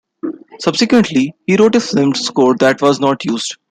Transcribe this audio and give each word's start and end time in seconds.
Subsequently, 0.59 1.31
he 1.45 1.57
wrote 1.57 1.75
a 1.75 1.79
film 1.79 2.15
score 2.15 2.55
that 2.57 2.81
was 2.81 2.99
not 2.99 3.23
used. 3.23 3.55